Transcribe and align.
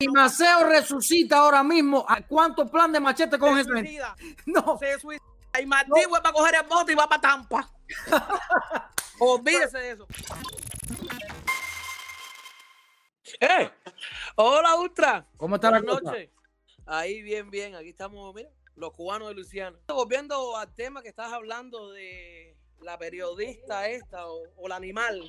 Si 0.00 0.06
Maceo 0.06 0.68
resucita 0.68 1.38
ahora 1.38 1.64
mismo, 1.64 2.06
¿a 2.08 2.22
cuánto 2.22 2.70
plan 2.70 2.92
de 2.92 3.00
machete 3.00 3.36
con 3.36 3.58
ese? 3.58 3.68
No. 4.46 4.78
Se 4.78 5.00
suicida. 5.00 5.24
Y 5.60 5.66
Martí 5.66 5.90
no. 5.90 6.10
para 6.10 6.32
coger 6.32 6.54
el 6.54 6.68
bote 6.68 6.92
y 6.92 6.94
va 6.94 7.08
para 7.08 7.20
Tampa. 7.20 7.68
Olvídese 9.18 9.78
de 9.78 9.90
eso. 9.90 10.06
¡Eh! 13.40 13.70
Hola, 14.36 14.76
Ultra. 14.76 15.26
¿Cómo 15.36 15.56
está 15.56 15.72
la 15.72 15.80
noche? 15.80 16.30
Ahí, 16.86 17.20
bien, 17.22 17.50
bien. 17.50 17.74
Aquí 17.74 17.88
estamos, 17.88 18.32
mira, 18.36 18.50
los 18.76 18.92
cubanos 18.92 19.30
de 19.30 19.34
Luciana. 19.34 19.76
Volviendo 19.88 20.56
al 20.56 20.72
tema 20.76 21.02
que 21.02 21.08
estás 21.08 21.32
hablando 21.32 21.90
de 21.90 22.56
la 22.82 22.98
periodista 22.98 23.88
esta 23.88 24.26
o, 24.26 24.42
o, 24.56 24.68
la 24.68 24.76
animal 24.76 25.22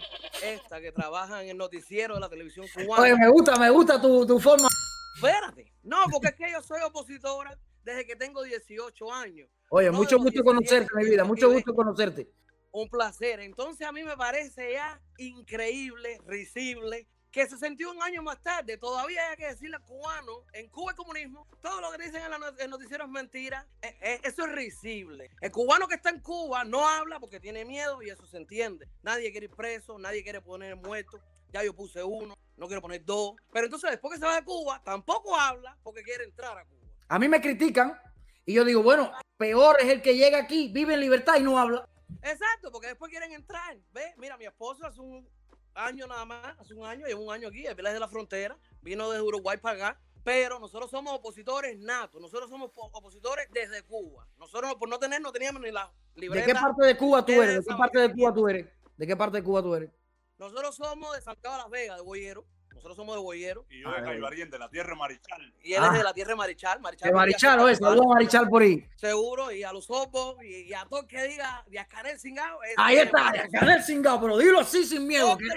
esta 0.43 0.79
que 0.79 0.91
trabaja 0.91 1.43
en 1.43 1.49
el 1.49 1.57
noticiero 1.57 2.15
de 2.15 2.19
la 2.21 2.29
televisión 2.29 2.65
cubana. 2.73 3.03
Oye, 3.03 3.15
me 3.15 3.29
gusta, 3.29 3.55
me 3.57 3.69
gusta 3.69 4.01
tu, 4.01 4.25
tu 4.25 4.39
forma. 4.39 4.67
Espérate. 5.15 5.73
No, 5.83 5.97
porque 6.11 6.29
es 6.29 6.35
que 6.35 6.51
yo 6.51 6.61
soy 6.61 6.81
opositora 6.81 7.57
desde 7.83 8.05
que 8.05 8.15
tengo 8.15 8.43
18 8.43 9.13
años. 9.13 9.49
Oye, 9.69 9.87
no 9.87 9.97
mucho 9.97 10.17
gusto 10.17 10.43
conocerte, 10.43 10.89
mi 10.95 11.05
vida. 11.05 11.23
Mucho 11.23 11.51
gusto 11.51 11.73
conocerte. 11.73 12.29
Un 12.71 12.89
placer. 12.89 13.39
Entonces 13.39 13.87
a 13.87 13.91
mí 13.91 14.03
me 14.03 14.15
parece 14.15 14.73
ya 14.73 15.01
increíble, 15.17 16.19
risible, 16.25 17.07
que 17.31 17.47
61 17.47 18.01
años 18.01 18.23
más 18.23 18.41
tarde 18.41 18.77
todavía 18.77 19.29
hay 19.29 19.37
que 19.37 19.47
decirle 19.47 19.75
al 19.75 19.83
cubano, 19.83 20.45
en 20.53 20.67
Cuba 20.69 20.91
el 20.91 20.97
comunismo, 20.97 21.47
todo 21.61 21.79
lo 21.81 21.91
que 21.91 22.03
dicen 22.03 22.21
en 22.23 22.33
el 22.59 22.69
noticiero 22.69 23.05
es 23.05 23.09
mentira, 23.09 23.67
eh, 23.81 23.97
eh, 24.01 24.21
eso 24.23 24.45
es 24.45 24.51
risible. 24.51 25.29
El 25.41 25.51
cubano 25.51 25.87
que 25.87 25.95
está 25.95 26.09
en 26.09 26.21
Cuba 26.21 26.63
no 26.63 26.87
habla 26.87 27.19
porque 27.19 27.39
tiene 27.39 27.65
miedo 27.65 28.01
y 28.01 28.09
eso 28.09 28.25
se 28.25 28.37
entiende. 28.37 28.87
Nadie 29.03 29.31
quiere 29.31 29.45
ir 29.45 29.55
preso, 29.55 29.99
nadie 29.99 30.23
quiere 30.23 30.41
poner 30.41 30.75
muerto. 30.75 31.19
Ya 31.51 31.63
yo 31.63 31.75
puse 31.75 32.03
uno, 32.03 32.35
no 32.57 32.67
quiero 32.67 32.81
poner 32.81 33.03
dos. 33.05 33.35
Pero 33.51 33.65
entonces 33.65 33.91
después 33.91 34.13
que 34.13 34.19
se 34.19 34.25
va 34.25 34.35
de 34.35 34.43
Cuba, 34.43 34.81
tampoco 34.83 35.35
habla 35.35 35.77
porque 35.83 36.03
quiere 36.03 36.23
entrar 36.23 36.57
a 36.57 36.65
Cuba. 36.65 36.87
A 37.07 37.19
mí 37.19 37.27
me 37.27 37.41
critican 37.41 37.99
y 38.45 38.53
yo 38.53 38.65
digo, 38.65 38.81
bueno, 38.81 39.11
peor 39.37 39.77
es 39.79 39.89
el 39.89 40.01
que 40.01 40.15
llega 40.15 40.39
aquí, 40.39 40.71
vive 40.73 40.95
en 40.95 40.99
libertad 40.99 41.35
y 41.37 41.43
no 41.43 41.59
habla. 41.59 41.87
Exacto, 42.23 42.71
porque 42.71 42.87
después 42.87 43.11
quieren 43.11 43.31
entrar. 43.33 43.77
Ve, 43.91 44.13
mira, 44.17 44.37
mi 44.37 44.45
esposo 44.45 44.85
hace 44.85 44.99
un 44.99 45.27
año 45.75 46.07
nada 46.07 46.25
más, 46.25 46.59
hace 46.59 46.73
un 46.73 46.85
año, 46.85 47.05
lleva 47.05 47.19
un 47.19 47.31
año 47.31 47.47
aquí, 47.47 47.65
el 47.65 47.75
de 47.75 47.99
la 47.99 48.07
frontera, 48.07 48.57
vino 48.81 49.09
desde 49.09 49.23
Uruguay 49.23 49.57
para 49.57 49.89
acá, 49.89 50.01
pero 50.23 50.59
nosotros 50.59 50.91
somos 50.91 51.13
opositores 51.13 51.79
natos, 51.79 52.21
nosotros 52.21 52.49
somos 52.49 52.71
opositores 52.75 53.47
desde 53.51 53.83
Cuba. 53.83 54.27
Nosotros 54.37 54.75
por 54.75 54.89
no 54.89 54.99
tener, 54.99 55.21
no 55.21 55.31
teníamos 55.31 55.61
ni 55.61 55.71
la 55.71 55.91
libreta. 56.15 56.45
¿De 56.45 56.53
qué 56.53 56.59
parte 56.59 56.85
de 56.85 56.97
Cuba 56.97 57.25
tú 57.25 57.31
eres? 57.31 57.65
¿De 57.65 57.71
qué 57.71 57.77
parte 57.77 57.99
de 57.99 58.13
Cuba 58.13 58.33
tú 58.33 58.47
eres? 58.47 58.67
¿De 58.97 59.07
qué 59.07 59.15
parte 59.15 59.37
de 59.37 59.43
Cuba 59.43 59.63
tú 59.63 59.75
eres? 59.75 59.91
Nosotros 60.37 60.75
somos 60.75 61.15
de 61.15 61.21
San 61.21 61.35
Carlos 61.35 61.57
de 61.57 61.63
Las 61.63 61.69
Vegas, 61.71 61.97
de 61.97 62.03
Boyero. 62.03 62.45
Nosotros 62.79 62.95
somos 62.95 63.15
de 63.17 63.21
Boyero. 63.21 63.65
Y 63.69 63.81
yo 63.81 63.91
de 63.91 64.01
Cayo 64.01 64.45
de 64.51 64.57
la 64.57 64.69
tierra 64.69 64.95
Marichal. 64.95 65.53
Y 65.61 65.73
él 65.73 65.83
ah. 65.83 65.89
es 65.91 65.97
de 65.97 66.03
la 66.05 66.13
tierra 66.13 66.33
Marichal. 66.37 66.79
Marichal 66.79 67.09
de 67.09 67.13
Marichal, 67.13 67.59
oye, 67.59 67.75
saludos 67.75 68.05
a 68.05 68.13
Marichal 68.13 68.47
por 68.47 68.61
ahí. 68.61 68.87
Seguro, 68.95 69.51
y 69.51 69.63
a 69.63 69.73
los 69.73 69.89
ojos, 69.89 70.37
y, 70.41 70.69
y, 70.69 70.73
a 70.73 70.85
todo 70.85 71.05
que 71.05 71.21
diga 71.23 71.61
de 71.67 71.85
Canel 71.89 72.17
Singao. 72.17 72.59
Ahí 72.77 72.95
está, 72.95 73.31
de 73.33 73.49
Canel 73.49 73.83
Singao, 73.83 74.21
pero 74.21 74.37
dilo 74.37 74.61
así 74.61 74.85
sin 74.85 75.05
miedo. 75.05 75.37
que 75.37 75.45
es 75.47 75.53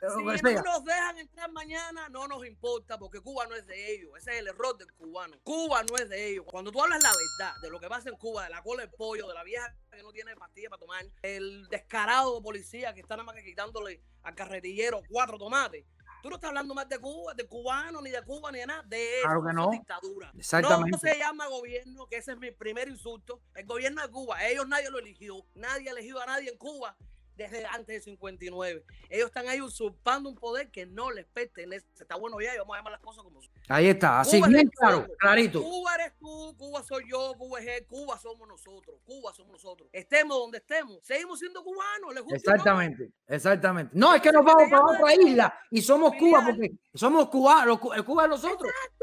si 0.00 0.54
no 0.54 0.62
nos 0.62 0.84
dejan 0.84 1.18
entrar 1.18 1.52
mañana, 1.52 2.08
no 2.08 2.26
nos 2.26 2.46
importa, 2.46 2.98
porque 2.98 3.20
Cuba 3.20 3.46
no 3.46 3.54
es 3.54 3.66
de 3.66 3.94
ellos. 3.94 4.10
Ese 4.16 4.30
es 4.32 4.38
el 4.38 4.48
error 4.48 4.76
del 4.78 4.90
cubano. 4.94 5.36
Cuba 5.42 5.82
no 5.82 5.96
es 5.96 6.08
de 6.08 6.30
ellos. 6.30 6.46
Cuando 6.46 6.72
tú 6.72 6.82
hablas 6.82 7.02
la 7.02 7.10
verdad 7.10 7.54
de 7.60 7.68
lo 7.68 7.78
que 7.78 7.86
pasa 7.86 8.08
en 8.08 8.16
Cuba, 8.16 8.44
de 8.44 8.50
la 8.50 8.62
cola 8.62 8.80
del 8.82 8.90
pollo, 8.92 9.28
de 9.28 9.34
la 9.34 9.44
vieja 9.44 9.74
que 9.92 10.02
no 10.02 10.10
tiene 10.10 10.34
pastilla 10.36 10.70
para 10.70 10.80
tomar, 10.80 11.04
el 11.22 11.68
descarado 11.68 12.40
policía 12.42 12.94
que 12.94 13.00
está 13.00 13.16
nada 13.16 13.24
más 13.24 13.34
que 13.34 13.44
quitándole 13.44 14.00
al 14.22 14.34
carretillero 14.34 15.02
cuatro 15.10 15.36
tomates, 15.36 15.84
Tú 16.22 16.28
no 16.28 16.36
estás 16.36 16.48
hablando 16.48 16.74
más 16.74 16.88
de 16.88 16.98
Cuba, 16.98 17.34
de 17.34 17.46
cubano, 17.46 18.02
ni 18.02 18.10
de 18.10 18.22
Cuba, 18.22 18.52
ni 18.52 18.58
de 18.58 18.66
nada. 18.66 18.82
De 18.82 19.18
eso, 19.18 19.22
claro 19.22 19.44
que 19.44 19.52
no. 19.52 19.70
dictadura. 19.70 20.32
Exactamente. 20.36 20.90
No 20.90 20.98
se 20.98 21.18
llama 21.18 21.46
gobierno, 21.48 22.06
que 22.06 22.16
ese 22.16 22.32
es 22.32 22.38
mi 22.38 22.50
primer 22.50 22.88
insulto. 22.88 23.40
El 23.54 23.66
gobierno 23.66 24.02
de 24.02 24.08
Cuba, 24.08 24.44
ellos 24.46 24.68
nadie 24.68 24.90
lo 24.90 24.98
eligió. 24.98 25.44
Nadie 25.54 25.88
ha 25.88 25.92
elegido 25.92 26.20
a 26.20 26.26
nadie 26.26 26.50
en 26.50 26.58
Cuba 26.58 26.96
desde 27.40 27.64
antes 27.64 27.86
del 27.86 28.02
59. 28.02 28.84
Ellos 29.08 29.26
están 29.26 29.48
ahí 29.48 29.62
usurpando 29.62 30.28
un 30.28 30.34
poder 30.34 30.70
que 30.70 30.84
no 30.84 31.10
les 31.10 31.26
pertenece. 31.26 31.86
Está 31.98 32.16
bueno 32.16 32.38
ya 32.40 32.54
y 32.54 32.58
vamos 32.58 32.74
a 32.74 32.78
llamar 32.78 32.92
las 32.92 33.00
cosas 33.00 33.24
como 33.24 33.40
son. 33.40 33.52
Ahí 33.68 33.88
está, 33.88 34.20
así 34.20 34.42
bien 34.42 34.68
claro, 34.68 35.06
clarito. 35.18 35.62
Cuba 35.62 35.94
eres 35.94 36.12
tú, 36.18 36.54
Cuba 36.58 36.82
soy 36.82 37.04
yo, 37.10 37.34
Cuba 37.38 37.60
es 37.60 37.66
él, 37.66 37.86
Cuba 37.86 38.18
somos 38.18 38.46
nosotros, 38.46 39.00
Cuba 39.06 39.32
somos 39.32 39.52
nosotros. 39.52 39.88
Estemos 39.92 40.36
donde 40.36 40.58
estemos, 40.58 40.98
seguimos 41.02 41.38
siendo 41.38 41.64
cubanos. 41.64 42.14
¿les 42.14 42.22
gusta 42.22 42.36
exactamente, 42.36 43.10
exactamente. 43.26 43.92
No, 43.94 44.14
es 44.14 44.20
que 44.20 44.32
nos 44.32 44.44
vamos 44.44 44.64
para 44.70 44.84
otra 44.84 45.14
isla 45.14 45.54
y 45.70 45.80
somos 45.80 46.14
Cuba 46.16 46.44
porque 46.44 46.72
somos 46.94 47.28
cubanos, 47.30 47.78
Cuba 47.78 48.24
es 48.24 48.30
nosotros. 48.30 48.70
Exacto. 48.70 48.99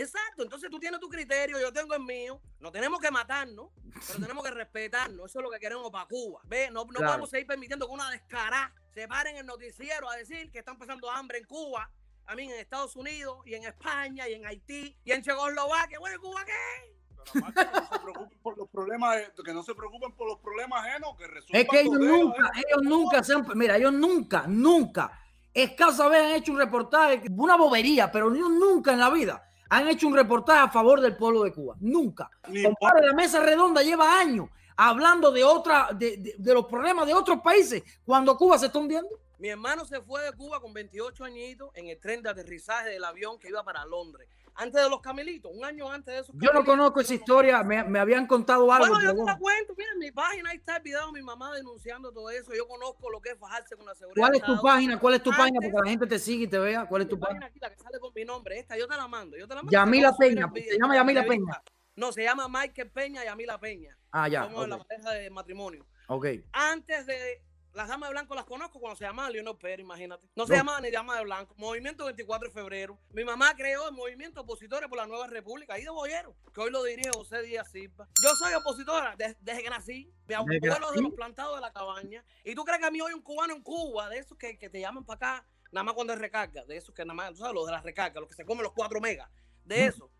Exacto, 0.00 0.42
entonces 0.42 0.70
tú 0.70 0.78
tienes 0.78 0.98
tu 0.98 1.08
criterio, 1.08 1.60
yo 1.60 1.72
tengo 1.72 1.94
el 1.94 2.02
mío. 2.02 2.40
No 2.58 2.72
tenemos 2.72 2.98
que 3.00 3.10
matarnos, 3.10 3.68
pero 4.06 4.18
tenemos 4.32 4.42
que 4.42 4.50
respetarnos. 4.50 5.26
Eso 5.30 5.40
es 5.40 5.42
lo 5.42 5.50
que 5.50 5.58
queremos 5.58 5.90
para 5.90 6.06
Cuba. 6.06 6.40
¿Ve? 6.44 6.70
No, 6.70 6.84
no 6.84 6.86
claro. 6.86 7.06
podemos 7.06 7.30
seguir 7.30 7.46
permitiendo 7.46 7.86
que 7.86 7.92
una 7.92 8.10
descarada 8.10 8.72
se 8.94 9.06
pare 9.06 9.30
en 9.30 9.36
el 9.36 9.46
noticiero 9.46 10.08
a 10.08 10.16
decir 10.16 10.50
que 10.50 10.60
están 10.60 10.78
pasando 10.78 11.10
hambre 11.10 11.38
en 11.38 11.44
Cuba, 11.44 11.90
a 12.26 12.34
mí 12.34 12.44
en 12.44 12.58
Estados 12.58 12.96
Unidos, 12.96 13.38
y 13.44 13.54
en 13.54 13.64
España, 13.64 14.28
y 14.28 14.34
en 14.34 14.46
Haití, 14.46 14.96
y 15.04 15.12
en 15.12 15.22
Checoslovaquia. 15.22 15.98
Bueno, 15.98 16.20
¿Cuba 16.20 16.44
qué? 16.46 16.96
Pero, 17.34 17.44
Marco, 17.44 17.62
que 17.62 17.72
no 17.72 17.92
se 17.92 17.98
preocupen 18.00 18.38
por 18.42 18.56
los 18.56 18.68
problemas, 18.70 19.16
que 19.44 19.52
no 19.52 19.62
se 19.62 19.74
preocupen 19.74 20.12
por 20.12 20.28
los 20.28 20.38
problemas 20.38 20.86
ajenos, 20.86 21.14
que 21.18 21.26
resuelvan 21.26 21.60
Es 21.60 21.68
que 21.68 21.80
ellos 21.82 21.98
nunca, 21.98 22.46
¿eh? 22.56 22.62
ellos 22.66 22.82
nunca 22.82 23.22
se 23.22 23.34
han, 23.34 23.46
mira, 23.54 23.76
ellos 23.76 23.92
nunca, 23.92 24.44
nunca, 24.46 25.20
escasa 25.52 26.08
vez 26.08 26.22
han 26.22 26.30
hecho 26.30 26.52
un 26.52 26.58
reportaje, 26.58 27.22
una 27.30 27.56
bobería, 27.56 28.10
pero 28.10 28.34
ellos 28.34 28.50
nunca 28.50 28.94
en 28.94 29.00
la 29.00 29.10
vida 29.10 29.49
han 29.70 29.88
hecho 29.88 30.08
un 30.08 30.14
reportaje 30.14 30.60
a 30.60 30.68
favor 30.68 31.00
del 31.00 31.16
pueblo 31.16 31.42
de 31.42 31.52
Cuba. 31.52 31.76
Nunca. 31.80 32.30
Compadre, 32.42 33.06
la 33.06 33.14
mesa 33.14 33.40
redonda 33.40 33.82
lleva 33.82 34.18
años 34.18 34.48
hablando 34.76 35.30
de 35.30 35.44
otra, 35.44 35.90
de, 35.92 36.16
de, 36.16 36.34
de, 36.38 36.54
los 36.54 36.66
problemas 36.66 37.06
de 37.06 37.12
otros 37.12 37.40
países 37.40 37.82
cuando 38.04 38.36
Cuba 38.36 38.58
se 38.58 38.66
está 38.66 38.78
hundiendo. 38.78 39.10
Mi 39.38 39.48
hermano 39.48 39.84
se 39.84 40.00
fue 40.00 40.22
de 40.24 40.32
Cuba 40.32 40.60
con 40.60 40.72
28 40.72 41.24
añitos 41.24 41.70
en 41.74 41.88
el 41.88 41.98
tren 41.98 42.22
de 42.22 42.30
aterrizaje 42.30 42.90
del 42.90 43.04
avión 43.04 43.38
que 43.38 43.48
iba 43.48 43.62
para 43.62 43.84
Londres. 43.84 44.28
Antes 44.60 44.82
de 44.82 44.90
los 44.90 45.00
camelitos, 45.00 45.50
un 45.54 45.64
año 45.64 45.90
antes 45.90 46.14
de 46.14 46.20
eso. 46.20 46.32
Yo 46.34 46.52
no 46.52 46.62
conozco 46.66 47.00
esa 47.00 47.14
historia, 47.14 47.62
me, 47.62 47.82
me 47.84 47.98
habían 47.98 48.26
contado 48.26 48.70
algo. 48.70 48.88
Bueno, 48.88 49.02
yo 49.02 49.16
te 49.16 49.24
la 49.24 49.38
cuento, 49.38 49.74
mira, 49.74 49.90
en 49.94 49.98
mi 49.98 50.12
página 50.12 50.50
ahí 50.50 50.58
está 50.58 50.76
el 50.76 50.82
video 50.82 51.06
de 51.06 51.12
mi 51.12 51.22
mamá 51.22 51.54
denunciando 51.54 52.12
todo 52.12 52.28
eso. 52.28 52.52
Yo 52.54 52.68
conozco 52.68 53.08
lo 53.08 53.22
que 53.22 53.30
es 53.30 53.38
fajarse 53.38 53.74
con 53.74 53.86
la 53.86 53.94
seguridad. 53.94 54.20
¿Cuál 54.20 54.36
es 54.36 54.42
tu 54.42 54.60
página? 54.60 55.00
¿Cuál 55.00 55.14
es 55.14 55.22
tu 55.22 55.30
antes, 55.30 55.40
página? 55.40 55.60
Porque 55.62 55.78
la 55.82 55.90
gente 55.90 56.06
te 56.06 56.18
sigue 56.18 56.44
y 56.44 56.46
te 56.46 56.58
vea. 56.58 56.84
¿Cuál 56.84 57.00
es 57.00 57.08
tu 57.08 57.18
página? 57.18 57.46
Aquí, 57.46 57.58
la 57.58 57.70
que 57.70 57.78
sale 57.78 57.98
con 57.98 58.12
mi 58.14 58.22
nombre, 58.26 58.58
esta, 58.58 58.76
yo 58.76 58.86
te 58.86 58.98
la 58.98 59.08
mando. 59.08 59.34
Yo 59.38 59.48
te 59.48 59.54
la 59.54 59.62
mando 59.62 59.72
Yamila 59.72 60.14
Peña, 60.14 60.52
se 60.54 60.78
llama 60.78 60.94
Yamila 60.94 61.24
Peña. 61.24 61.62
No, 61.96 62.12
se 62.12 62.22
llama 62.22 62.46
Michael 62.46 62.90
Peña 62.90 63.22
y 63.22 63.26
Yamila 63.28 63.58
Peña. 63.58 63.96
Ah, 64.12 64.28
ya. 64.28 64.44
Somos 64.44 64.58
okay. 64.58 64.70
la 64.70 64.78
pareja 64.84 65.10
de 65.12 65.30
matrimonio. 65.30 65.86
Ok. 66.08 66.26
Antes 66.52 67.06
de 67.06 67.42
las 67.74 67.88
damas 67.88 68.08
de 68.08 68.14
blanco 68.14 68.34
las 68.34 68.44
conozco 68.44 68.80
cuando 68.80 68.96
se 68.96 69.04
llamaba 69.04 69.30
Leonor 69.30 69.58
Pérez, 69.58 69.80
imagínate. 69.80 70.28
No 70.34 70.46
se 70.46 70.52
no. 70.52 70.58
llamaba 70.58 70.80
ni 70.80 70.90
dama 70.90 71.16
de 71.16 71.24
blanco. 71.24 71.54
Movimiento 71.56 72.04
24 72.04 72.48
de 72.48 72.54
febrero. 72.54 72.98
Mi 73.10 73.24
mamá 73.24 73.54
creó 73.54 73.88
el 73.88 73.94
movimiento 73.94 74.40
opositores 74.40 74.88
por 74.88 74.98
la 74.98 75.06
nueva 75.06 75.26
república, 75.26 75.74
ahí 75.74 75.84
de 75.84 75.90
Boyero, 75.90 76.36
que 76.52 76.60
hoy 76.60 76.70
lo 76.70 76.82
dirige 76.82 77.10
José 77.14 77.42
Díaz 77.42 77.70
Silva. 77.70 78.08
Yo 78.22 78.30
soy 78.34 78.54
opositora 78.54 79.14
desde, 79.16 79.36
desde 79.40 79.62
que 79.62 79.70
nací. 79.70 80.12
Mi 80.26 80.34
abuelo 80.34 80.92
de 80.92 81.02
los 81.02 81.14
plantados 81.14 81.56
de 81.56 81.60
la 81.60 81.72
cabaña. 81.72 82.24
¿Y 82.44 82.54
tú 82.54 82.64
crees 82.64 82.80
que 82.80 82.86
a 82.86 82.90
mí 82.90 83.00
hoy 83.00 83.12
un 83.12 83.22
cubano 83.22 83.54
en 83.54 83.62
Cuba, 83.62 84.08
de 84.08 84.18
esos 84.18 84.36
que, 84.36 84.58
que 84.58 84.70
te 84.70 84.80
llaman 84.80 85.04
para 85.04 85.16
acá, 85.16 85.46
nada 85.72 85.84
más 85.84 85.94
cuando 85.94 86.12
es 86.12 86.18
recarga, 86.18 86.64
de 86.64 86.76
esos 86.76 86.94
que 86.94 87.04
nada 87.04 87.14
más, 87.14 87.30
tú 87.30 87.36
sabes, 87.36 87.54
los 87.54 87.66
de 87.66 87.72
la 87.72 87.80
recarga, 87.80 88.20
los 88.20 88.28
que 88.28 88.34
se 88.34 88.44
comen 88.44 88.62
los 88.62 88.72
4 88.72 89.00
megas, 89.00 89.28
de 89.64 89.86
eso 89.86 90.10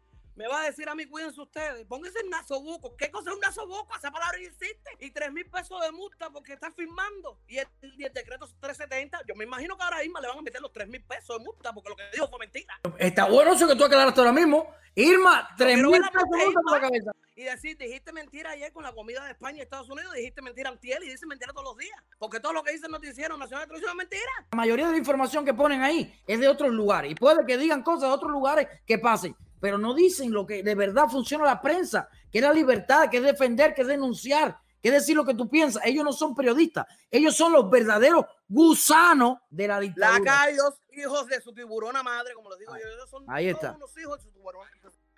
me 0.40 0.48
va 0.48 0.62
a 0.62 0.64
decir 0.64 0.88
a 0.88 0.94
mí, 0.94 1.04
cuídense 1.04 1.38
ustedes, 1.38 1.84
pónganse 1.84 2.18
el 2.20 2.30
nasobuco. 2.30 2.96
¿Qué 2.96 3.10
cosa 3.10 3.28
es 3.28 3.36
un 3.36 3.42
nasobuco? 3.42 3.94
Esa 3.94 4.10
palabra 4.10 4.38
existe. 4.38 4.90
Y 4.98 5.10
3 5.10 5.30
mil 5.32 5.44
pesos 5.44 5.78
de 5.82 5.92
multa 5.92 6.30
porque 6.30 6.54
está 6.54 6.70
firmando. 6.70 7.36
Y 7.46 7.58
el, 7.58 7.66
y 7.82 8.04
el, 8.04 8.12
decreto 8.14 8.48
370, 8.58 9.20
yo 9.28 9.34
me 9.34 9.44
imagino 9.44 9.76
que 9.76 9.82
ahora 9.82 10.02
Irma 10.02 10.18
le 10.18 10.28
van 10.28 10.38
a 10.38 10.40
meter 10.40 10.62
los 10.62 10.72
3 10.72 10.88
mil 10.88 11.02
pesos 11.02 11.36
de 11.36 11.44
multa 11.44 11.74
porque 11.74 11.90
lo 11.90 11.96
que 11.96 12.04
dijo 12.10 12.26
fue 12.26 12.38
mentira. 12.38 12.80
Está 12.96 13.26
bueno 13.26 13.52
eso 13.52 13.68
que 13.68 13.76
tú 13.76 13.84
aclaraste 13.84 14.18
ahora 14.18 14.32
mismo. 14.32 14.66
Irma, 14.94 15.46
3 15.58 15.76
mil 15.76 15.90
pesos 15.90 16.12
de 16.30 16.44
multa 16.46 16.60
por 16.62 16.72
la 16.72 16.80
cabeza. 16.80 17.12
Y 17.36 17.42
decir, 17.42 17.76
dijiste 17.76 18.10
mentira 18.10 18.52
ayer 18.52 18.72
con 18.72 18.82
la 18.82 18.92
comida 18.92 19.22
de 19.26 19.32
España 19.32 19.58
y 19.58 19.60
Estados 19.60 19.90
Unidos, 19.90 20.14
dijiste 20.14 20.40
mentira 20.40 20.70
antiel 20.70 21.02
y 21.02 21.10
dices 21.10 21.26
mentira 21.26 21.52
todos 21.52 21.64
los 21.64 21.76
días. 21.76 22.02
Porque 22.18 22.40
todo 22.40 22.54
lo 22.54 22.62
que 22.62 22.72
dice 22.72 22.86
el 22.86 22.92
noticiero 22.92 23.36
nacional 23.36 23.64
de 23.64 23.74
televisión 23.74 23.90
es 23.90 23.96
mentira. 23.96 24.46
La 24.52 24.56
mayoría 24.56 24.86
de 24.86 24.92
la 24.92 24.98
información 24.98 25.44
que 25.44 25.52
ponen 25.52 25.82
ahí 25.82 26.18
es 26.26 26.40
de 26.40 26.48
otros 26.48 26.70
lugares. 26.70 27.12
Y 27.12 27.14
puede 27.14 27.44
que 27.46 27.58
digan 27.58 27.82
cosas 27.82 28.08
de 28.08 28.14
otros 28.14 28.32
lugares 28.32 28.66
que 28.86 28.96
pasen 28.96 29.36
pero 29.60 29.78
no 29.78 29.94
dicen 29.94 30.32
lo 30.32 30.46
que 30.46 30.62
de 30.62 30.74
verdad 30.74 31.06
funciona 31.08 31.44
la 31.44 31.60
prensa, 31.60 32.08
que 32.30 32.38
es 32.38 32.44
la 32.44 32.52
libertad, 32.52 33.08
que 33.10 33.18
es 33.18 33.22
defender, 33.22 33.74
que 33.74 33.82
es 33.82 33.86
denunciar, 33.86 34.58
que 34.82 34.88
es 34.88 34.94
decir 34.94 35.14
lo 35.14 35.24
que 35.24 35.34
tú 35.34 35.48
piensas. 35.48 35.82
Ellos 35.84 36.04
no 36.04 36.12
son 36.12 36.34
periodistas, 36.34 36.86
ellos 37.10 37.36
son 37.36 37.52
los 37.52 37.70
verdaderos 37.70 38.24
gusanos 38.48 39.38
de 39.50 39.68
la 39.68 39.78
dictadura. 39.80 40.18
Lacayos, 40.18 40.80
hijos 40.92 41.26
de 41.26 41.40
su 41.40 41.52
tiburona 41.52 42.02
madre, 42.02 42.34
como 42.34 42.50
les 42.50 42.58
digo 42.58 42.72
yo, 42.72 42.88
ellos 42.88 43.10
son 43.10 43.24
Ahí 43.28 43.48
está. 43.48 43.72
unos 43.76 43.96
hijos 43.98 44.18
de 44.18 44.24
su 44.24 44.30
tiburona. 44.32 44.70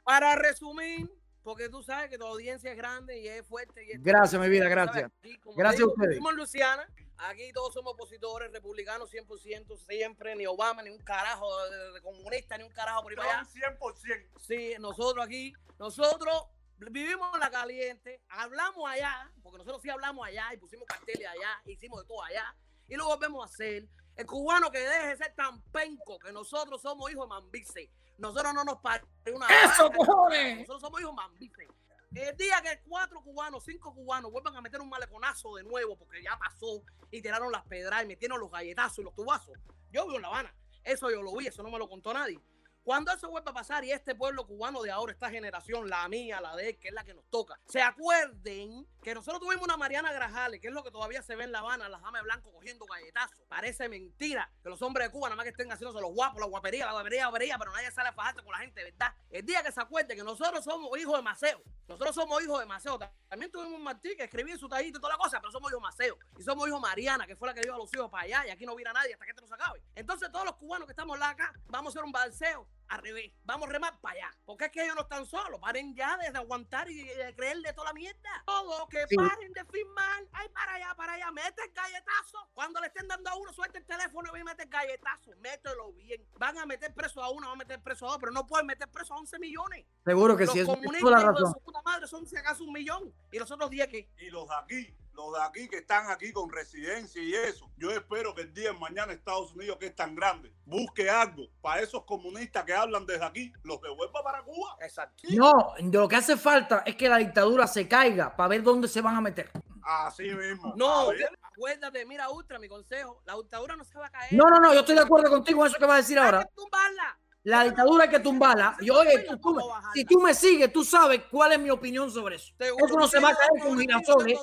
Para 0.05 0.35
resumir, 0.35 1.09
porque 1.45 1.69
tú 1.69 1.83
sabes 1.83 2.11
que 2.11 2.19
tu 2.19 2.25
audiencia 2.27 2.73
es 2.73 2.77
grande 2.77 3.21
y 3.21 3.29
es 3.29 3.47
fuerte. 3.47 3.85
Y 3.87 3.93
es 3.93 4.03
gracias, 4.03 4.41
mi 4.41 4.49
vida, 4.49 4.69
gracias. 4.69 5.11
Gracias 5.56 5.79
digo, 5.79 5.91
a 5.91 5.95
ustedes. 5.95 6.21
Luciana, 6.35 6.88
aquí 7.29 7.53
todos 7.53 7.73
somos 7.75 7.95
opositores, 7.95 8.53
republicanos 8.53 9.13
100%, 9.13 9.77
siempre, 9.79 10.37
ni 10.37 10.47
Obama, 10.47 10.83
ni 10.83 10.91
un 10.91 10.99
carajo 10.99 11.49
de, 11.67 11.93
de 11.93 12.03
comunista, 12.03 12.57
ni 12.59 12.65
un 12.65 12.73
carajo 12.73 13.03
por 13.03 13.13
ahí 13.13 13.17
para 13.17 13.41
allá. 13.41 13.49
100%. 13.79 14.41
Sí, 14.41 14.75
nosotros 14.79 15.25
aquí, 15.25 15.53
nosotros 15.79 16.47
vivimos 16.91 17.33
en 17.35 17.41
la 17.41 17.51
caliente, 17.51 18.23
hablamos 18.29 18.89
allá, 18.91 19.31
porque 19.43 19.59
nosotros 19.59 19.83
sí 19.83 19.91
hablamos 19.91 20.27
allá 20.27 20.53
y 20.53 20.57
pusimos 20.57 20.87
carteles 20.87 21.29
allá, 21.29 21.63
hicimos 21.67 22.03
de 22.03 22.09
todo 22.09 22.23
allá, 22.23 22.55
y 22.89 22.97
lo 22.97 23.07
volvemos 23.07 23.43
a 23.43 23.53
hacer. 23.53 23.89
El 24.17 24.27
cubano 24.27 24.71
que 24.71 24.79
deje 24.79 25.09
de 25.09 25.17
ser 25.17 25.35
tan 25.35 25.63
penco, 25.71 26.19
que 26.19 26.33
nosotros 26.33 26.83
somos 26.83 27.11
hijos 27.11 27.25
de 27.25 27.29
Mambice. 27.29 27.91
Nosotros 28.19 28.53
no 28.53 28.65
nos 28.65 28.79
pare 28.81 29.05
una. 29.33 29.47
¡Eso, 29.47 29.85
vaca, 29.85 29.97
cojones! 29.97 30.59
Nosotros 30.59 30.81
somos 30.83 31.01
hijos 31.01 31.13
de 31.13 31.17
Mambice. 31.17 31.69
El 32.14 32.37
día 32.37 32.61
que 32.62 32.82
cuatro 32.87 33.23
cubanos, 33.23 33.64
cinco 33.64 33.94
cubanos 33.94 34.31
vuelvan 34.31 34.55
a 34.55 34.61
meter 34.61 34.81
un 34.81 34.91
maleconazo 34.91 35.55
de 35.55 35.62
nuevo, 35.62 35.97
porque 35.97 36.23
ya 36.23 36.38
pasó 36.38 36.82
y 37.11 37.23
tiraron 37.23 37.50
las 37.50 37.64
pedras 37.64 38.05
y 38.05 38.06
metieron 38.06 38.38
los 38.38 38.50
galletazos 38.50 38.99
y 38.99 39.03
los 39.03 39.14
tubazos. 39.14 39.59
Yo 39.91 40.05
vivo 40.05 40.17
en 40.17 40.23
La 40.23 40.29
Habana. 40.29 40.55
Eso 40.85 41.11
yo 41.11 41.23
lo 41.23 41.35
vi, 41.35 41.47
eso 41.47 41.62
no 41.62 41.70
me 41.70 41.79
lo 41.79 41.88
contó 41.88 42.12
nadie. 42.12 42.38
Cuando 42.84 43.12
eso 43.12 43.31
vuelva 43.31 43.52
a 43.52 43.55
pasar 43.55 43.84
y 43.84 43.93
este 43.93 44.17
pueblo 44.17 44.44
cubano 44.44 44.82
de 44.82 44.90
ahora, 44.90 45.12
esta 45.12 45.31
generación, 45.31 45.88
la 45.88 46.08
mía, 46.08 46.40
la 46.40 46.56
de 46.56 46.70
él, 46.70 46.79
que 46.81 46.88
es 46.88 46.94
la 46.94 47.05
que 47.05 47.14
nos 47.14 47.25
toca, 47.31 47.61
se 47.64 47.81
acuerden 47.81 48.88
que 49.00 49.14
nosotros 49.14 49.40
tuvimos 49.40 49.64
una 49.64 49.76
Mariana 49.76 50.12
Grajales, 50.12 50.61
que 50.61 50.67
es 50.67 50.75
lo 50.75 50.82
que 50.82 50.90
todavía 50.90 51.23
se 51.23 51.37
ve 51.37 51.44
en 51.44 51.52
La 51.52 51.61
Habana, 51.61 51.88
las 51.88 52.02
damas 52.02 52.25
blanco 52.25 52.50
cogiendo 52.52 52.84
galletazos. 52.87 53.38
Parece 53.49 53.88
mentira 53.88 54.50
que 54.62 54.69
los 54.69 54.82
hombres 54.82 55.06
de 55.06 55.12
Cuba 55.12 55.29
nada 55.29 55.37
más 55.37 55.44
que 55.44 55.50
estén 55.50 55.70
haciéndose 55.70 56.00
los 56.00 56.12
guapos, 56.12 56.40
la 56.40 56.46
guapería, 56.46 56.87
la 56.87 56.93
guapería, 56.93 57.20
la 57.20 57.29
guapería, 57.29 57.58
pero 57.58 57.70
nadie 57.70 57.90
sale 57.93 58.08
a 58.08 58.12
fajarse 58.12 58.43
con 58.43 58.50
la 58.52 58.58
gente, 58.58 58.82
¿verdad? 58.82 59.14
El 59.31 59.46
día 59.46 59.62
que 59.62 59.70
se 59.70 59.81
acuerde 59.81 60.17
que 60.17 60.25
nosotros 60.25 60.64
somos 60.64 60.99
hijos 60.99 61.17
de 61.17 61.23
Maceo, 61.23 61.62
nosotros 61.87 62.14
somos 62.14 62.43
hijos 62.43 62.58
de 62.58 62.67
Maceo. 62.67 62.99
También 63.28 63.50
tuvimos 63.52 63.75
un 63.75 63.82
Martí 63.82 64.17
que 64.17 64.25
escribía 64.25 64.55
en 64.55 64.61
su 64.61 64.69
tajito 64.69 64.99
y 64.99 65.00
toda 65.00 65.14
la 65.14 65.19
cosa, 65.19 65.40
pero 65.40 65.52
somos 65.52 65.70
hijos 65.70 65.82
de 65.82 65.87
Maceo. 65.87 66.19
Y 66.38 66.43
somos 66.43 66.67
hijos 66.67 66.81
de 66.81 66.88
Mariana, 66.88 67.26
que 67.26 67.37
fue 67.37 67.49
la 67.49 67.55
que 67.55 67.61
dio 67.61 67.75
a 67.75 67.78
los 67.78 67.93
hijos 67.94 68.11
para 68.11 68.25
allá, 68.25 68.46
y 68.46 68.50
aquí 68.50 68.67
no 68.67 68.75
viene 68.75 68.93
nadie 68.93 69.12
hasta 69.12 69.25
que 69.25 69.31
esto 69.31 69.43
no 69.43 69.49
se 69.49 69.55
acabe. 69.55 69.82
Entonces 69.94 70.31
todos 70.32 70.44
los 70.44 70.56
cubanos 70.56 70.87
que 70.87 70.93
estamos 70.93 71.20
acá, 71.20 71.52
vamos 71.67 71.90
a 71.90 71.99
hacer 71.99 72.05
un 72.05 72.12
balseo 72.12 72.67
al 72.93 73.00
revés. 73.03 73.33
Vamos 73.44 73.69
a 73.69 73.73
remar 73.73 73.99
para 74.00 74.15
allá. 74.17 74.37
Porque 74.44 74.67
es 74.67 74.71
que 74.71 74.83
ellos 74.85 74.94
no 74.94 75.03
están 75.03 75.25
solos. 75.25 75.59
Paren 75.61 75.94
ya 75.94 76.17
de 76.19 76.27
aguantar 76.39 76.91
y 76.91 77.03
de 77.03 77.35
creer 77.35 77.59
de 77.59 77.73
toda 77.73 77.89
la 77.89 77.94
mierda. 77.94 78.43
Todo, 78.44 78.87
que 78.87 79.06
Sí. 79.09 79.17
paren 79.17 79.53
de 79.53 79.65
firmar. 79.65 80.25
Ay, 80.33 80.49
para 80.50 80.75
allá, 80.75 80.94
para 80.94 81.15
allá. 81.15 81.31
Mete 81.33 81.62
el 81.65 81.73
galletazo. 81.73 82.50
Cuando 82.53 82.81
le 82.81 82.89
estén 82.89 83.09
dando 83.09 83.31
a 83.31 83.35
uno, 83.37 83.50
suelta 83.53 83.79
el 83.79 83.87
teléfono 83.87 84.37
y 84.37 84.44
mete 84.44 84.65
el 84.65 84.69
galletazo. 84.69 85.31
Mételo 85.39 85.93
bien. 85.94 86.23
Van 86.39 86.59
a 86.59 86.67
meter 86.67 86.93
preso 86.93 87.23
a 87.23 87.31
uno, 87.31 87.47
van 87.49 87.55
a 87.55 87.65
meter 87.65 87.83
preso 87.83 88.06
a 88.06 88.11
dos, 88.11 88.19
pero 88.21 88.33
no 88.33 88.47
pueden 88.47 88.67
meter 88.67 88.89
preso 88.91 89.15
a 89.15 89.19
11 89.19 89.38
millones. 89.38 89.87
Seguro 90.05 90.37
que 90.37 90.45
los 90.45 90.53
sí, 90.53 90.59
tienes 90.61 90.77
comunistas, 90.77 91.35
de 91.35 91.47
su 91.47 91.61
puta 91.65 91.83
madre, 91.83 92.06
son 92.06 92.27
si 92.27 92.37
acaso 92.37 92.65
un 92.65 92.73
millón. 92.73 93.15
Y 93.31 93.38
los 93.38 93.50
otros 93.50 93.71
10 93.71 93.88
que. 93.88 94.11
Y 94.19 94.29
los 94.29 94.47
de 94.49 94.55
aquí, 94.55 94.97
los 95.23 95.33
de 95.39 95.43
aquí 95.43 95.69
que 95.69 95.79
están 95.79 96.11
aquí 96.11 96.33
con 96.33 96.51
residencia 96.51 97.23
y 97.23 97.35
eso, 97.35 97.71
yo 97.77 97.91
espero 97.91 98.35
que 98.35 98.43
el 98.43 98.53
día 98.53 98.73
de 98.73 98.79
mañana 98.79 99.13
Estados 99.13 99.53
Unidos, 99.55 99.77
que 99.79 99.87
es 99.87 99.95
tan 99.95 100.15
grande, 100.15 100.53
busque 100.65 101.09
algo 101.09 101.45
para 101.61 101.81
esos 101.81 102.05
comunistas 102.05 102.65
que 102.65 102.75
hablan 102.75 103.07
desde 103.07 103.25
aquí, 103.25 103.53
los 103.63 103.81
devuelva 103.81 104.23
para 104.23 104.43
Cuba. 104.43 104.77
Exacto. 104.81 105.23
No, 105.31 105.75
lo 105.81 106.09
que 106.09 106.17
hace 106.17 106.37
falta 106.37 106.83
es 106.87 106.97
que 106.97 107.09
la 107.09 107.19
dictadura 107.19 107.67
se 107.67 107.87
caiga 107.89 108.35
para 108.35 108.49
ver 108.49 108.63
dónde 108.63 108.89
se 108.89 109.01
van 109.01 109.17
a 109.17 109.21
meter. 109.21 109.51
Así 109.83 110.31
mismo. 110.31 110.75
No, 110.77 111.11
acuérdate, 111.43 112.07
mira, 112.07 112.31
Ultra, 112.31 112.59
mi 112.59 112.69
consejo. 112.69 113.23
La 113.25 113.35
dictadura 113.35 113.77
no 113.77 113.85
se 113.85 113.99
va 113.99 114.07
a 114.07 114.11
caer. 114.11 114.33
No, 114.33 114.45
no, 114.45 114.61
no, 114.61 114.73
yo 114.75 114.81
estoy 114.81 114.95
de 114.95 115.03
acuerdo 115.03 115.29
contigo 115.31 115.63
en 115.65 115.71
eso 115.71 115.79
que 115.79 115.87
vas 115.87 115.95
a 115.95 115.97
decir 115.99 116.19
Hay 116.19 116.27
ahora. 116.27 116.45
que 116.45 116.55
tumbarla. 116.55 117.19
La 117.44 117.65
dictadura 117.65 118.05
hay 118.05 118.11
que 118.11 118.21
tumbarla. 118.21 118.77
Yo, 118.81 118.94
oye, 119.00 119.25
tú- 119.29 119.37
tú 119.39 119.61
si 119.94 120.05
tú 120.05 120.21
me 120.21 120.33
sigues, 120.35 120.73
tú 120.73 120.85
sabes 120.85 121.23
cuál 121.31 121.53
es 121.53 121.59
mi 121.59 121.71
opinión 121.71 122.11
sobre 122.11 122.37
eso. 122.37 122.53
Eso 122.59 122.97
no 122.99 123.09
se 123.09 123.19
va 123.19 123.31
a 123.31 123.35
caer 123.35 123.62
con 123.62 123.79
girasoles. 123.79 124.39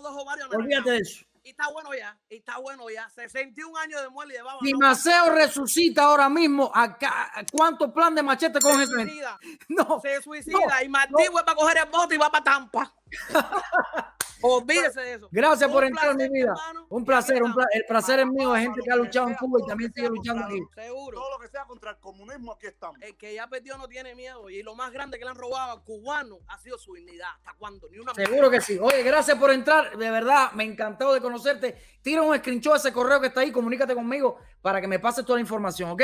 Olvídate 0.51 0.92
de 0.92 0.98
eso. 0.98 1.25
Y 1.42 1.51
está 1.51 1.69
bueno 1.72 1.90
ya, 1.98 2.19
y 2.30 2.36
está 2.36 2.57
bueno 2.60 2.90
ya. 2.90 3.10
61 3.10 3.75
años 3.78 4.01
de 4.01 4.10
muerte 4.10 4.34
y 4.34 4.38
de 4.38 4.44
baba. 4.44 4.60
Si 4.62 4.72
no. 4.74 4.80
Maceo 4.80 5.30
resucita 5.34 6.04
ahora 6.04 6.28
mismo, 6.30 6.69
acá, 6.75 7.31
¿cuánto 7.51 7.92
plan 7.94 8.13
de 8.13 8.22
machete 8.22 8.60
coge 8.60 8.78
se 8.80 8.84
ese 8.84 8.96
gente? 8.98 9.12
suicida, 9.13 9.40
No, 9.69 10.00
se 10.02 10.22
suicida 10.22 10.84
y 10.84 10.90
Martí 10.90 11.13
no. 11.25 11.31
vuelve 11.31 11.52
a 11.52 11.56
coger 11.56 11.78
el 11.78 11.90
bote 11.90 12.16
y 12.16 12.18
va 12.18 12.30
para 12.30 12.44
Tampa. 12.44 12.94
Olvídese 14.41 15.01
de 15.01 15.13
eso. 15.15 15.30
gracias 15.31 15.68
Un 15.68 15.74
por 15.74 15.83
entrar 15.83 16.12
en 16.12 16.18
mi 16.18 16.24
placer, 16.27 16.31
vida. 16.31 16.51
hermano. 16.51 16.86
Un 16.89 17.06
placer, 17.06 17.44
un 17.44 17.53
pla- 17.53 17.68
el 17.74 17.86
placer 17.86 18.19
es 18.19 18.27
mío 18.27 18.51
de 18.53 18.62
gente 18.62 18.81
que 18.83 18.91
ha 18.91 18.95
luchado 18.95 19.27
en 19.30 19.36
Cuba 19.36 19.59
y 19.63 19.68
también 19.68 19.94
sigue 19.94 20.07
luchando 20.09 20.45
aquí. 20.45 20.59
Seguro. 20.75 21.18
Todo 21.19 21.31
lo 21.31 21.39
que 21.39 21.47
sea 21.47 21.65
contra 21.65 21.91
el 21.91 21.97
comunismo, 21.97 22.53
aquí 22.53 22.68
estamos. 22.68 22.97
El 23.01 23.15
que 23.18 23.33
ya 23.33 23.47
perdió 23.47 23.77
no 23.77 23.88
tiene 23.88 24.15
miedo. 24.15 24.50
Y 24.50 24.63
lo 24.63 24.75
más 24.75 24.91
grande 24.91 25.18
que 25.19 25.25
le 25.25 25.31
han 25.31 25.38
robado 25.38 25.74
al 25.74 25.83
cubano 25.83 26.39
ha 26.47 26.57
sido 26.59 26.77
su 26.77 26.94
dignidad. 26.94 27.30
¿Hasta 27.38 27.53
cuándo? 27.57 27.88
Ni 27.89 28.00
una 28.00 28.13
Seguro 28.13 28.50
que 28.50 28.62
sí. 28.62 28.77
Oye, 28.81 29.03
gracias 29.03 29.38
por 29.38 29.51
entrar. 29.51 29.97
De 29.97 30.09
verdad, 30.12 30.51
me 30.53 30.63
encantó 30.63 31.13
de 31.13 31.21
conocerte. 31.21 31.77
Tira 32.01 32.21
un 32.21 32.38
screenshot 32.38 32.74
de 32.74 32.80
ese 32.80 32.94
correo 32.94 33.19
que 33.19 33.27
está 33.27 33.42
ahí, 33.42 33.51
comunícate 33.51 33.94
conmigo 33.94 34.38
para 34.62 34.80
que 34.81 34.88
me 34.88 35.00
pases 35.00 35.25
toda 35.25 35.38
la 35.38 35.42
información, 35.42 35.89
¿ok? 35.92 36.01